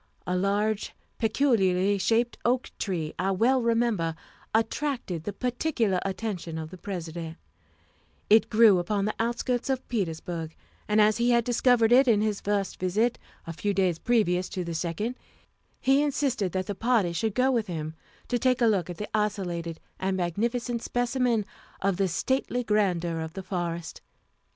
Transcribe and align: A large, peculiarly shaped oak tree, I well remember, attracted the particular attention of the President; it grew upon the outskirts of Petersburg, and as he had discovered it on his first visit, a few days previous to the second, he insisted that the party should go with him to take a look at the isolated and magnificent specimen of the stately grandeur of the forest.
A 0.25 0.35
large, 0.35 0.95
peculiarly 1.19 1.99
shaped 1.99 2.35
oak 2.43 2.71
tree, 2.79 3.13
I 3.19 3.29
well 3.29 3.61
remember, 3.61 4.15
attracted 4.51 5.25
the 5.25 5.31
particular 5.31 5.99
attention 6.03 6.57
of 6.57 6.71
the 6.71 6.77
President; 6.79 7.37
it 8.27 8.49
grew 8.49 8.79
upon 8.79 9.05
the 9.05 9.13
outskirts 9.19 9.69
of 9.69 9.87
Petersburg, 9.89 10.55
and 10.87 10.99
as 10.99 11.17
he 11.17 11.29
had 11.29 11.43
discovered 11.43 11.91
it 11.91 12.07
on 12.07 12.21
his 12.21 12.41
first 12.41 12.79
visit, 12.79 13.19
a 13.45 13.53
few 13.53 13.75
days 13.75 13.99
previous 13.99 14.49
to 14.49 14.63
the 14.63 14.73
second, 14.73 15.19
he 15.79 16.01
insisted 16.01 16.51
that 16.51 16.65
the 16.65 16.73
party 16.73 17.13
should 17.13 17.35
go 17.35 17.51
with 17.51 17.67
him 17.67 17.93
to 18.27 18.39
take 18.39 18.59
a 18.59 18.65
look 18.65 18.89
at 18.89 18.97
the 18.97 19.07
isolated 19.15 19.79
and 19.99 20.17
magnificent 20.17 20.81
specimen 20.81 21.45
of 21.79 21.97
the 21.97 22.07
stately 22.07 22.63
grandeur 22.63 23.19
of 23.19 23.33
the 23.33 23.43
forest. 23.43 24.01